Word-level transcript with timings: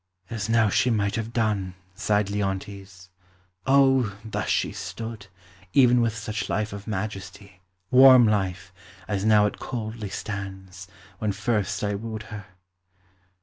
"As 0.31 0.49
now 0.49 0.67
she 0.67 0.89
might 0.89 1.13
have 1.15 1.31
done," 1.31 1.75
sighed 1.93 2.31
Leontes. 2.31 3.11
"O, 3.67 4.17
thus 4.25 4.49
she 4.49 4.71
stood, 4.71 5.27
even 5.73 6.01
with 6.01 6.15
such 6.17 6.49
life 6.49 6.73
of 6.73 6.87
majesty, 6.87 7.61
warm 7.91 8.27
life, 8.27 8.73
as 9.07 9.23
now 9.25 9.45
it 9.45 9.59
coldly 9.59 10.09
stands, 10.09 10.87
when 11.19 11.31
first 11.31 11.83
I 11.83 11.93
wooed 11.93 12.23
her!" 12.33 12.47